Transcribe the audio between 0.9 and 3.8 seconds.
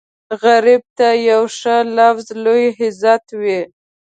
ته یو ښه لفظ لوی عزت وي